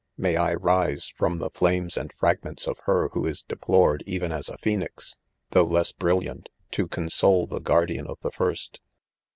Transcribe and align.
May 0.17 0.35
I 0.35 0.55
rise 0.55 1.13
from 1.15 1.37
the 1.37 1.51
flamesand 1.51 2.11
fragments 2.17 2.67
of 2.67 2.79
her, 2.85 3.09
who 3.09 3.27
is 3.27 3.43
deplored, 3.43 4.03
even 4.07 4.31
as 4.31 4.49
a 4.49 4.57
phoenix, 4.57 5.15
though 5.51 5.63
less 5.65 5.91
brilliant, 5.91 6.49
to 6.71 6.87
con 6.87 7.07
sole 7.07 7.45
the 7.45 7.59
guardian 7.61 8.07
'of 8.07 8.17
the 8.23 8.31
first. 8.31 8.81